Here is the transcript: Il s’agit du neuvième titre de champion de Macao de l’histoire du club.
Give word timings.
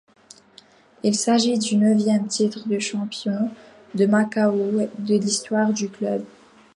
Il 1.03 1.13
s’agit 1.13 1.59
du 1.59 1.75
neuvième 1.77 2.25
titre 2.27 2.67
de 2.67 2.79
champion 2.79 3.51
de 3.93 4.07
Macao 4.07 4.89
de 4.97 5.13
l’histoire 5.15 5.71
du 5.73 5.89
club. 5.89 6.25